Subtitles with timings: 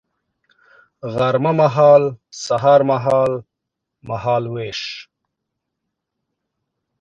[1.15, 2.03] غرمه مهال
[2.45, 3.31] سهار مهال،
[4.09, 4.81] مهال ویش